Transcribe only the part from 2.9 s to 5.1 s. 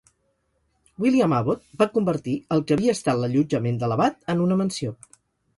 estat l'allotjament de l'abat en una mansió.